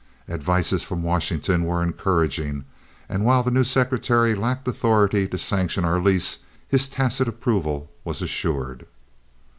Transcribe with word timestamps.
Advices 0.27 0.81
from 0.81 1.03
Washington 1.03 1.63
were 1.63 1.83
encouraging, 1.83 2.65
and 3.07 3.23
while 3.23 3.43
the 3.43 3.51
new 3.51 3.63
secretary 3.63 4.33
lacked 4.33 4.67
authority 4.67 5.27
to 5.27 5.37
sanction 5.37 5.85
our 5.85 5.99
lease, 6.01 6.39
his 6.67 6.89
tacit 6.89 7.27
approval 7.27 7.87
was 8.03 8.19
assured. 8.23 8.87